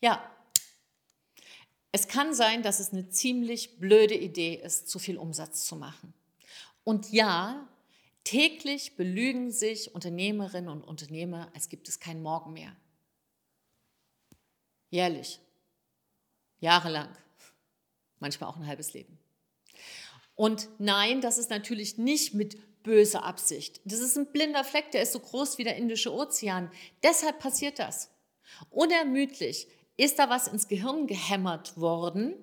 [0.00, 0.38] Ja,
[1.90, 6.12] es kann sein, dass es eine ziemlich blöde Idee ist, zu viel Umsatz zu machen.
[6.84, 7.68] Und ja,
[8.24, 12.76] täglich belügen sich Unternehmerinnen und Unternehmer, als gibt es keinen Morgen mehr.
[14.90, 15.40] Jährlich,
[16.60, 17.08] jahrelang,
[18.20, 19.18] manchmal auch ein halbes Leben.
[20.34, 23.80] Und nein, das ist natürlich nicht mit böser Absicht.
[23.84, 26.70] Das ist ein blinder Fleck, der ist so groß wie der Indische Ozean.
[27.02, 28.10] Deshalb passiert das.
[28.70, 29.68] Unermüdlich
[29.98, 32.34] ist da was ins Gehirn gehämmert worden,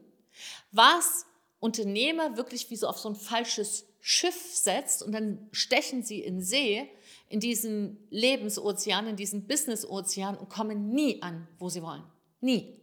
[0.71, 1.25] was
[1.59, 6.41] Unternehmer wirklich wie so auf so ein falsches Schiff setzt und dann stechen sie in
[6.41, 6.87] See,
[7.27, 12.03] in diesen Lebensozean, in diesen Businessozean und kommen nie an, wo sie wollen.
[12.39, 12.79] Nie.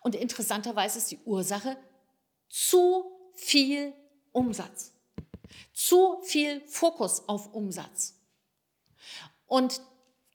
[0.00, 1.78] Und interessanterweise ist die Ursache
[2.48, 3.04] zu
[3.34, 3.94] viel
[4.32, 4.92] Umsatz.
[5.72, 8.18] Zu viel Fokus auf Umsatz.
[9.46, 9.80] Und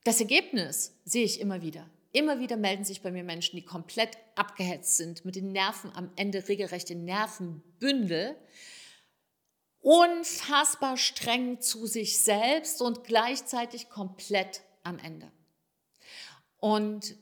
[0.06, 1.90] das Ergebnis sehe ich immer wieder.
[2.16, 6.10] Immer wieder melden sich bei mir Menschen, die komplett abgehetzt sind, mit den Nerven am
[6.16, 8.38] Ende regelrechte Nervenbündel,
[9.82, 15.30] unfassbar streng zu sich selbst und gleichzeitig komplett am Ende.
[16.56, 17.18] Und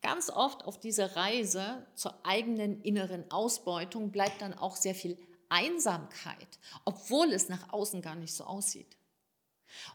[0.00, 5.18] ganz oft auf dieser Reise zur eigenen inneren Ausbeutung bleibt dann auch sehr viel
[5.50, 8.97] Einsamkeit, obwohl es nach außen gar nicht so aussieht.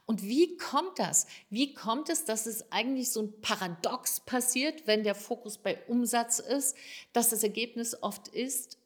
[0.06, 1.28] Und wie kommt das?
[1.50, 6.40] Wie kommt es, dass es eigentlich so ein Paradox passiert, wenn der Fokus bei Umsatz
[6.40, 6.76] ist,
[7.12, 8.78] dass das Ergebnis oft ist,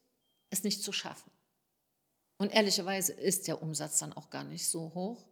[0.49, 1.31] es nicht zu schaffen?
[2.37, 5.25] Und ehrlicherweise ist der Umsatz dann auch gar nicht so hoch.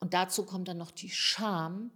[0.00, 1.90] Und dazu kommt dann noch die Scham,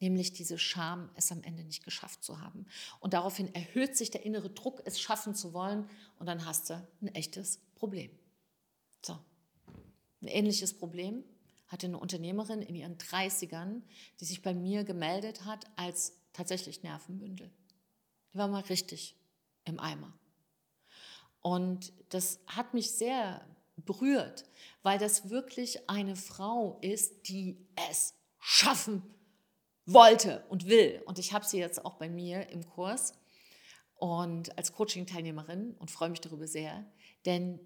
[0.00, 2.66] nämlich diese Scham, es am Ende nicht geschafft zu haben.
[3.00, 6.88] Und daraufhin erhöht sich der innere Druck, es schaffen zu wollen, und dann hast du
[7.00, 8.10] ein echtes Problem.
[9.02, 9.18] So,
[10.20, 11.24] ein ähnliches Problem
[11.74, 13.82] hatte eine Unternehmerin in ihren 30ern,
[14.20, 17.50] die sich bei mir gemeldet hat als tatsächlich Nervenbündel.
[18.32, 19.16] Die war mal richtig
[19.64, 20.12] im Eimer.
[21.40, 23.44] Und das hat mich sehr
[23.76, 24.44] berührt,
[24.82, 27.58] weil das wirklich eine Frau ist, die
[27.90, 29.02] es schaffen
[29.84, 31.02] wollte und will.
[31.06, 33.14] Und ich habe sie jetzt auch bei mir im Kurs
[33.96, 36.86] und als Coaching-Teilnehmerin und freue mich darüber sehr,
[37.26, 37.58] denn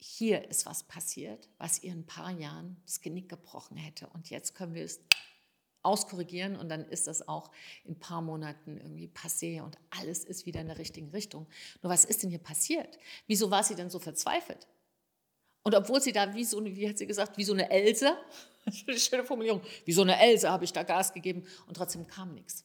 [0.00, 4.08] hier ist was passiert, was ihr in ein paar Jahren das Genick gebrochen hätte.
[4.08, 5.00] Und jetzt können wir es
[5.82, 7.50] auskorrigieren und dann ist das auch
[7.84, 11.46] in ein paar Monaten irgendwie passé und alles ist wieder in der richtigen Richtung.
[11.82, 12.98] Nur was ist denn hier passiert?
[13.26, 14.68] Wieso war sie denn so verzweifelt?
[15.62, 18.16] Und obwohl sie da wie so eine, wie hat sie gesagt, wie so eine Else,
[18.96, 22.64] schöne Formulierung, wie so eine Else habe ich da Gas gegeben und trotzdem kam nichts.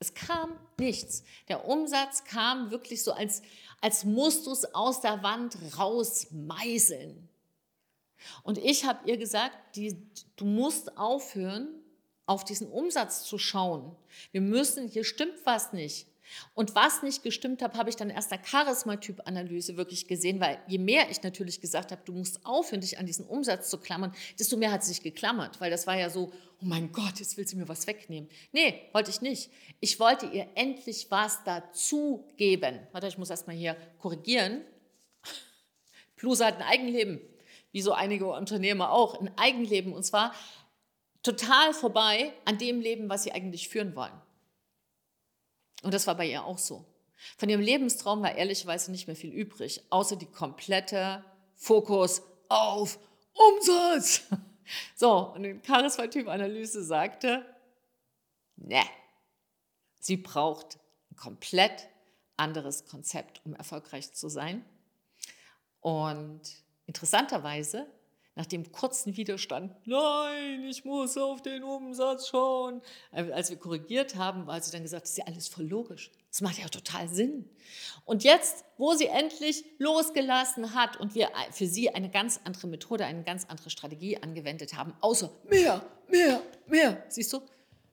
[0.00, 1.22] Es kam nichts.
[1.48, 3.42] Der Umsatz kam wirklich so, als,
[3.80, 7.28] als musst du es aus der Wand rausmeißeln.
[8.42, 9.96] Und ich habe ihr gesagt, die,
[10.36, 11.68] du musst aufhören,
[12.30, 13.90] auf diesen Umsatz zu schauen.
[14.30, 16.06] Wir müssen, hier stimmt was nicht.
[16.54, 20.78] Und was nicht gestimmt hat, habe ich dann erst der Charismatyp-Analyse wirklich gesehen, weil je
[20.78, 24.56] mehr ich natürlich gesagt habe, du musst aufhören, dich an diesen Umsatz zu klammern, desto
[24.56, 26.30] mehr hat sie sich geklammert, weil das war ja so,
[26.62, 28.30] oh mein Gott, jetzt will sie mir was wegnehmen.
[28.52, 29.50] Nee, wollte ich nicht.
[29.80, 32.78] Ich wollte ihr endlich was dazu geben.
[32.92, 34.60] Warte, ich muss erstmal hier korrigieren.
[36.14, 37.18] Plus hat ein Eigenleben,
[37.72, 40.32] wie so einige Unternehmer auch, ein Eigenleben und zwar
[41.22, 44.20] total vorbei an dem Leben, was sie eigentlich führen wollen.
[45.82, 46.84] Und das war bei ihr auch so.
[47.36, 52.98] Von ihrem Lebenstraum war ehrlicherweise nicht mehr viel übrig, außer die komplette Fokus auf
[53.32, 54.22] Umsatz.
[54.94, 57.44] So, und die Charismatyp-Analyse sagte,
[58.54, 58.84] ne,
[59.98, 60.78] sie braucht
[61.10, 61.88] ein komplett
[62.36, 64.64] anderes Konzept, um erfolgreich zu sein.
[65.80, 66.42] Und
[66.86, 67.86] interessanterweise
[68.40, 72.80] nach dem kurzen Widerstand, nein, ich muss auf den Umsatz schauen.
[73.12, 76.10] Als wir korrigiert haben, war sie dann gesagt, das ist ja alles voll logisch.
[76.30, 77.44] Das macht ja total Sinn.
[78.06, 83.04] Und jetzt, wo sie endlich losgelassen hat und wir für sie eine ganz andere Methode,
[83.04, 87.42] eine ganz andere Strategie angewendet haben, außer mehr, mehr, mehr, siehst du,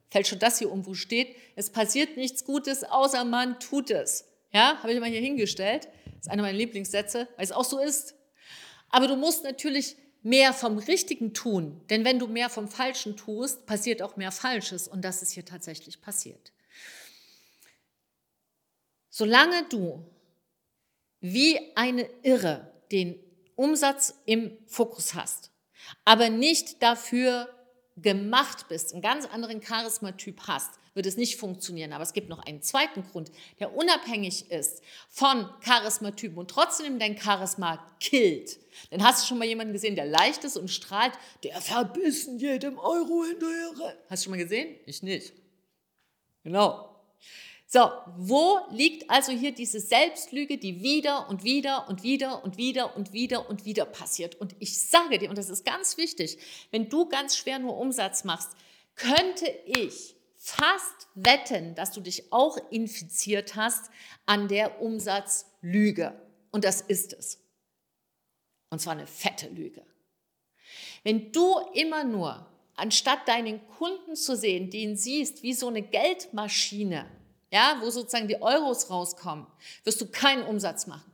[0.09, 4.24] fällt schon das hier um, wo steht, es passiert nichts Gutes, außer man tut es.
[4.54, 5.89] Ja, habe ich mal hier hingestellt.
[6.06, 8.16] Das ist einer meiner Lieblingssätze, weil es auch so ist.
[8.89, 11.81] Aber du musst natürlich mehr vom Richtigen tun.
[11.90, 14.88] Denn wenn du mehr vom Falschen tust, passiert auch mehr Falsches.
[14.88, 16.52] Und das ist hier tatsächlich passiert.
[19.10, 20.06] Solange du
[21.19, 23.19] wie eine Irre den
[23.56, 25.52] Umsatz im Fokus hast,
[26.06, 27.50] aber nicht dafür
[27.96, 31.94] gemacht bist, einen ganz anderen Charismatyp hast, wird es nicht funktionieren.
[31.94, 37.17] Aber es gibt noch einen zweiten Grund, der unabhängig ist von Charismatypen und trotzdem dein
[37.17, 38.59] Charisma killt.
[38.91, 41.13] Dann hast du schon mal jemanden gesehen, der leicht ist und strahlt,
[41.44, 43.95] der verbissen jedem Euro hinterher.
[44.09, 44.75] Hast du schon mal gesehen?
[44.85, 45.31] Ich nicht.
[46.44, 46.95] Genau.
[47.69, 52.95] So, wo liegt also hier diese Selbstlüge, die wieder und wieder und wieder und wieder
[52.95, 54.35] und wieder und wieder passiert?
[54.35, 56.38] Und ich sage dir, und das ist ganz wichtig,
[56.71, 58.51] wenn du ganz schwer nur Umsatz machst,
[58.95, 60.17] könnte ich
[60.47, 63.91] fast wetten, dass du dich auch infiziert hast
[64.25, 66.13] an der Umsatzlüge.
[66.51, 67.39] Und das ist es.
[68.69, 69.85] Und zwar eine fette Lüge.
[71.03, 72.45] Wenn du immer nur,
[72.75, 77.05] anstatt deinen Kunden zu sehen, den siehst wie so eine Geldmaschine,
[77.51, 79.47] ja, wo sozusagen die Euros rauskommen,
[79.83, 81.11] wirst du keinen Umsatz machen.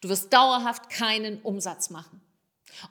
[0.00, 2.20] Du wirst dauerhaft keinen Umsatz machen.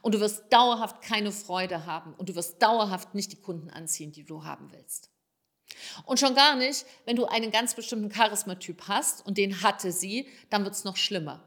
[0.02, 2.14] Und du wirst dauerhaft keine Freude haben.
[2.14, 5.13] Und du wirst dauerhaft nicht die Kunden anziehen, die du haben willst.
[6.06, 10.28] Und schon gar nicht, wenn du einen ganz bestimmten Charismatyp hast und den hatte sie,
[10.50, 11.44] dann wird es noch schlimmer.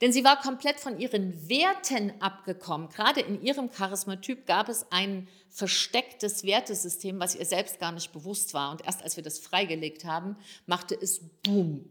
[0.00, 2.88] Denn sie war komplett von ihren Werten abgekommen.
[2.90, 8.52] Gerade in ihrem Charismatyp gab es ein verstecktes Wertesystem, was ihr selbst gar nicht bewusst
[8.54, 8.70] war.
[8.70, 11.88] Und erst als wir das freigelegt haben, machte es Boom.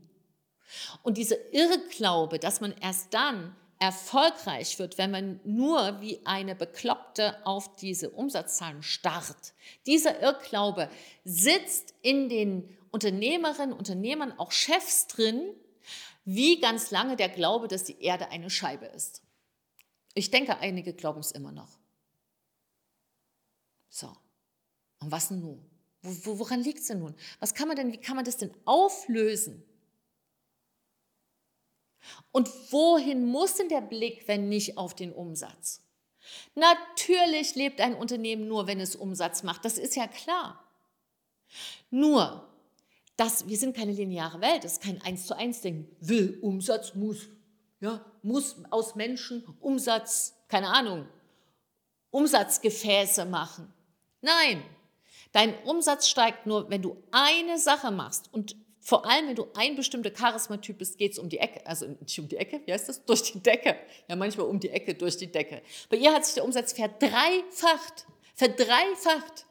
[1.04, 7.36] Und dieser Irrglaube, dass man erst dann erfolgreich wird, wenn man nur wie eine Bekloppte
[7.48, 9.54] auf diese Umsatzzahlen starrt.
[9.88, 10.88] Dieser Irrglaube
[11.26, 15.56] sitzt in den Unternehmerinnen, Unternehmern, auch Chefs drin,
[16.26, 19.24] wie ganz lange der Glaube, dass die Erde eine Scheibe ist.
[20.14, 21.80] Ich denke, einige glauben es immer noch.
[23.90, 24.16] So,
[25.00, 25.68] und was nun?
[26.04, 27.16] Wo, woran liegt es denn nun?
[27.40, 29.64] Was kann man denn, wie kann man das denn auflösen?
[32.32, 35.82] Und wohin muss denn der Blick, wenn nicht auf den Umsatz?
[36.56, 39.66] Natürlich lebt ein Unternehmen nur, wenn es Umsatz macht.
[39.66, 40.64] Das ist ja klar.
[41.90, 42.48] Nur,
[43.18, 45.88] das, wir sind keine lineare Welt, das ist kein Eins zu eins Ding.
[46.00, 47.28] Will, Umsatz, muss.
[47.80, 51.08] Ja, muss aus Menschen Umsatz, keine Ahnung,
[52.12, 53.74] Umsatzgefäße machen.
[54.22, 54.64] Nein,
[55.32, 59.76] dein Umsatz steigt nur, wenn du eine Sache machst und vor allem, wenn du ein
[59.76, 62.90] bestimmter Charismatyp bist, geht es um die Ecke, also nicht um die Ecke, wie heißt
[62.90, 63.06] das?
[63.06, 63.78] Durch die Decke.
[64.08, 65.62] Ja, manchmal um die Ecke, durch die Decke.
[65.90, 68.08] Bei ihr hat sich der Umsatz verdreifacht.
[68.34, 69.46] Verdreifacht.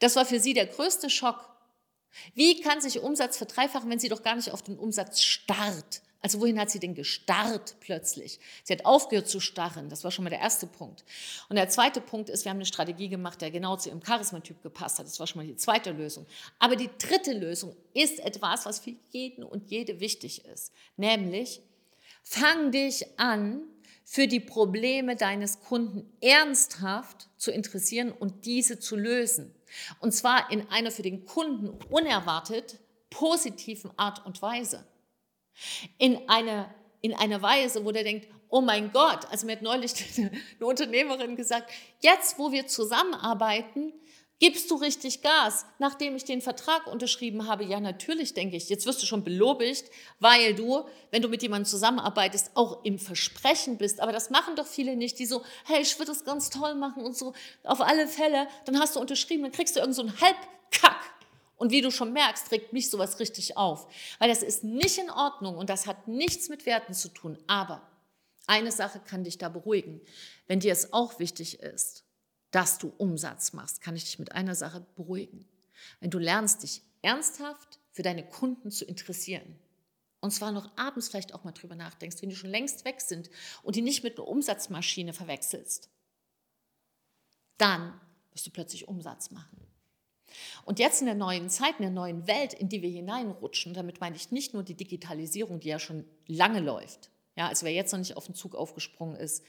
[0.00, 1.48] Das war für sie der größte Schock.
[2.34, 6.02] Wie kann sich Umsatz verdreifachen, wenn sie doch gar nicht auf den Umsatz starrt?
[6.20, 8.40] Also wohin hat sie denn gestarrt plötzlich?
[8.64, 9.88] Sie hat aufgehört zu starren.
[9.88, 11.04] Das war schon mal der erste Punkt.
[11.48, 14.62] Und der zweite Punkt ist, wir haben eine Strategie gemacht, der genau zu ihrem Charismatyp
[14.62, 15.06] gepasst hat.
[15.06, 16.26] Das war schon mal die zweite Lösung.
[16.58, 20.72] Aber die dritte Lösung ist etwas, was für jeden und jede wichtig ist.
[20.96, 21.60] Nämlich,
[22.24, 23.62] fang dich an,
[24.10, 29.54] für die Probleme deines Kunden ernsthaft zu interessieren und diese zu lösen.
[30.00, 32.80] Und zwar in einer für den Kunden unerwartet
[33.10, 34.86] positiven Art und Weise.
[35.98, 39.92] In einer in einer Weise, wo der denkt, oh mein Gott, also mir hat neulich
[40.18, 41.70] eine Unternehmerin gesagt,
[42.00, 43.92] jetzt wo wir zusammenarbeiten,
[44.40, 47.64] Gibst du richtig Gas, nachdem ich den Vertrag unterschrieben habe?
[47.64, 48.68] Ja, natürlich, denke ich.
[48.68, 49.90] Jetzt wirst du schon belobigt,
[50.20, 53.98] weil du, wenn du mit jemandem zusammenarbeitest, auch im Versprechen bist.
[53.98, 57.02] Aber das machen doch viele nicht, die so, hey, ich würde das ganz toll machen
[57.02, 57.34] und so.
[57.64, 61.17] Auf alle Fälle, dann hast du unterschrieben, dann kriegst du irgendeinen so Halbkack.
[61.58, 63.92] Und wie du schon merkst, regt mich sowas richtig auf.
[64.18, 67.36] Weil das ist nicht in Ordnung und das hat nichts mit Werten zu tun.
[67.48, 67.82] Aber
[68.46, 70.00] eine Sache kann dich da beruhigen.
[70.46, 72.04] Wenn dir es auch wichtig ist,
[72.52, 75.46] dass du Umsatz machst, kann ich dich mit einer Sache beruhigen.
[76.00, 79.58] Wenn du lernst, dich ernsthaft für deine Kunden zu interessieren,
[80.20, 83.30] und zwar noch abends vielleicht auch mal drüber nachdenkst, wenn die schon längst weg sind
[83.62, 85.90] und die nicht mit einer Umsatzmaschine verwechselst,
[87.56, 88.00] dann
[88.32, 89.67] wirst du plötzlich Umsatz machen.
[90.64, 94.00] Und jetzt in der neuen Zeit, in der neuen Welt, in die wir hineinrutschen, damit
[94.00, 97.10] meine ich nicht nur die Digitalisierung, die ja schon lange läuft.
[97.36, 99.44] Ja, also wer jetzt noch nicht auf den Zug aufgesprungen ist,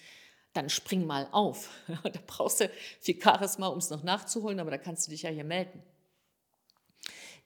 [0.54, 1.70] dann spring mal auf.
[2.04, 2.70] da brauchst du
[3.00, 5.82] viel Charisma, um es noch nachzuholen, aber da kannst du dich ja hier melden.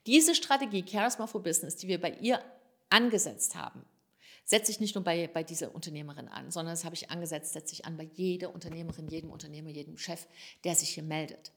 [0.06, 2.42] Diese Strategie Charisma for Business, die wir bei ihr
[2.90, 3.84] angesetzt haben,
[4.44, 7.72] setze ich nicht nur bei, bei dieser Unternehmerin an, sondern das habe ich angesetzt, setze
[7.72, 10.26] ich an bei jeder Unternehmerin, jedem Unternehmer, jedem Chef,
[10.64, 11.52] der sich hier meldet.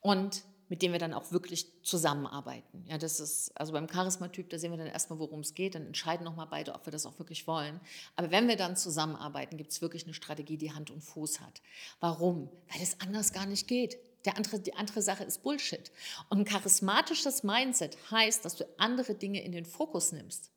[0.00, 2.84] Und mit dem wir dann auch wirklich zusammenarbeiten.
[2.86, 5.86] Ja, das ist, also beim Charismatyp, da sehen wir dann erstmal, worum es geht, dann
[5.86, 7.80] entscheiden nochmal beide, ob wir das auch wirklich wollen.
[8.16, 11.62] Aber wenn wir dann zusammenarbeiten, gibt es wirklich eine Strategie, die Hand und Fuß hat.
[12.00, 12.50] Warum?
[12.72, 13.98] Weil es anders gar nicht geht.
[14.24, 15.90] Der andere, die andere Sache ist Bullshit.
[16.28, 20.50] Und ein charismatisches Mindset heißt, dass du andere Dinge in den Fokus nimmst.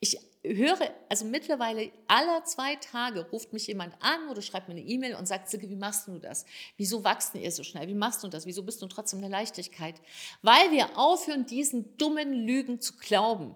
[0.00, 4.82] Ich höre, also mittlerweile alle zwei Tage ruft mich jemand an oder schreibt mir eine
[4.82, 6.44] E-Mail und sagt, Silke, wie machst du das?
[6.76, 7.86] Wieso wachsen ihr so schnell?
[7.88, 8.46] Wie machst du das?
[8.46, 10.00] Wieso bist du trotzdem in der Leichtigkeit?
[10.42, 13.54] Weil wir aufhören, diesen dummen Lügen zu glauben.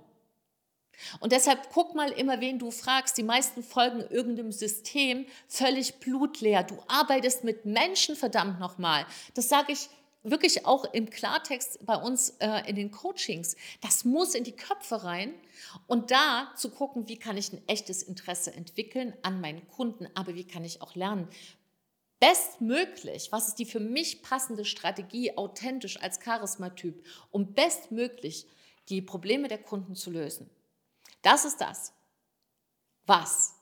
[1.21, 3.19] Und deshalb guck mal immer, wen du fragst.
[3.19, 6.63] Die meisten folgen irgendeinem System völlig blutleer.
[6.63, 9.07] Du arbeitest mit Menschen, verdammt nochmal.
[9.35, 9.89] Das sage ich
[10.31, 13.57] wirklich auch im Klartext bei uns äh, in den Coachings.
[13.81, 15.35] Das muss in die Köpfe rein
[15.87, 20.35] und da zu gucken, wie kann ich ein echtes Interesse entwickeln an meinen Kunden, aber
[20.35, 21.29] wie kann ich auch lernen,
[22.19, 28.47] bestmöglich, was ist die für mich passende Strategie, authentisch als Charismatyp, um bestmöglich
[28.89, 30.51] die Probleme der Kunden zu lösen.
[31.23, 31.93] Das ist das,
[33.05, 33.55] was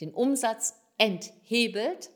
[0.00, 2.10] den Umsatz enthebelt,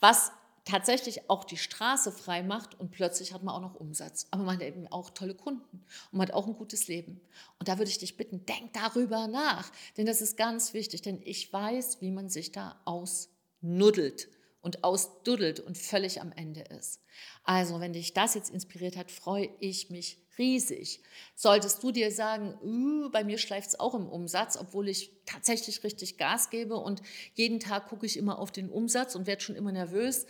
[0.00, 0.32] was
[0.64, 4.26] tatsächlich auch die Straße frei macht und plötzlich hat man auch noch Umsatz.
[4.30, 7.20] Aber man hat eben auch tolle Kunden und man hat auch ein gutes Leben.
[7.58, 11.20] Und da würde ich dich bitten, denk darüber nach, denn das ist ganz wichtig, denn
[11.24, 14.28] ich weiß, wie man sich da ausnuddelt
[14.62, 17.00] und ausduddelt und völlig am Ende ist.
[17.42, 21.02] Also, wenn dich das jetzt inspiriert hat, freue ich mich riesig.
[21.34, 25.82] Solltest du dir sagen, uh, bei mir schleift es auch im Umsatz, obwohl ich tatsächlich
[25.84, 27.02] richtig Gas gebe und
[27.34, 30.26] jeden Tag gucke ich immer auf den Umsatz und werde schon immer nervös,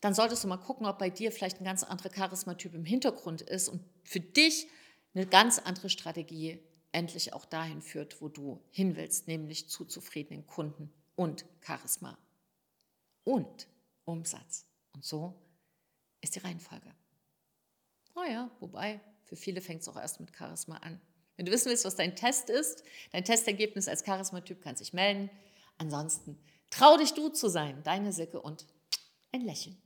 [0.00, 3.40] dann solltest du mal gucken, ob bei dir vielleicht ein ganz anderer Charismatyp im Hintergrund
[3.42, 4.66] ist und für dich
[5.14, 6.60] eine ganz andere Strategie
[6.92, 12.18] endlich auch dahin führt, wo du hin willst, nämlich zu zufriedenen Kunden und Charisma
[13.24, 13.68] und
[14.04, 14.66] Umsatz.
[14.92, 15.34] Und so
[16.20, 16.92] ist die Reihenfolge.
[18.14, 21.00] Oh ja, wobei, für viele fängt es auch erst mit Charisma an.
[21.36, 22.82] Wenn du wissen willst, was dein Test ist,
[23.12, 25.30] dein Testergebnis als Charismatyp kannst dich melden.
[25.76, 26.36] Ansonsten
[26.70, 28.66] trau dich du zu sein, deine Silke und
[29.30, 29.80] ein Lächeln.